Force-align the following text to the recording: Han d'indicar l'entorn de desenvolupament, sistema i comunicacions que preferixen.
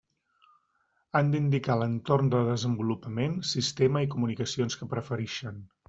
Han 1.19 1.29
d'indicar 1.33 1.77
l'entorn 1.83 2.33
de 2.37 2.41
desenvolupament, 2.49 3.39
sistema 3.53 4.07
i 4.07 4.13
comunicacions 4.17 4.81
que 4.81 4.93
preferixen. 4.97 5.67